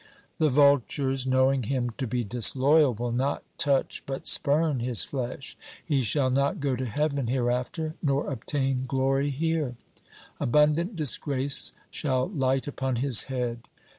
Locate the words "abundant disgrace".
10.39-11.73